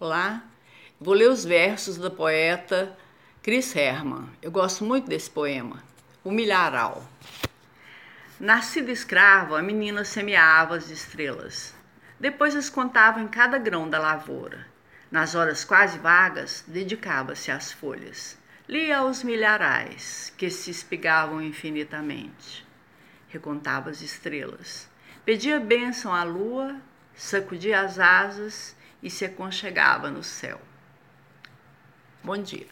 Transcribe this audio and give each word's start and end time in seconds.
Olá, 0.00 0.44
vou 1.00 1.12
ler 1.12 1.28
os 1.28 1.44
versos 1.44 1.96
do 1.96 2.08
poeta 2.08 2.96
Chris 3.42 3.74
Herman. 3.74 4.30
Eu 4.40 4.48
gosto 4.48 4.84
muito 4.84 5.08
desse 5.08 5.28
poema, 5.28 5.82
O 6.22 6.30
Milharal. 6.30 7.04
Nascida 8.38 8.92
escrava, 8.92 9.58
a 9.58 9.62
menina 9.62 10.04
semeava 10.04 10.76
as 10.76 10.88
estrelas. 10.88 11.74
Depois 12.20 12.54
as 12.54 12.70
contava 12.70 13.20
em 13.20 13.26
cada 13.26 13.58
grão 13.58 13.90
da 13.90 13.98
lavoura. 13.98 14.68
Nas 15.10 15.34
horas 15.34 15.64
quase 15.64 15.98
vagas, 15.98 16.62
dedicava-se 16.68 17.50
às 17.50 17.72
folhas. 17.72 18.38
Lia 18.68 19.02
os 19.02 19.24
milharais 19.24 20.32
que 20.38 20.48
se 20.48 20.70
espigavam 20.70 21.42
infinitamente. 21.42 22.64
Recontava 23.28 23.90
as 23.90 24.00
estrelas. 24.00 24.88
Pedia 25.24 25.58
bênção 25.58 26.14
à 26.14 26.22
lua, 26.22 26.76
sacudia 27.16 27.80
as 27.80 27.98
asas 27.98 28.77
e 29.02 29.10
se 29.10 29.24
aconchegava 29.24 30.10
no 30.10 30.22
céu. 30.22 30.60
Bom 32.22 32.36
dia. 32.36 32.66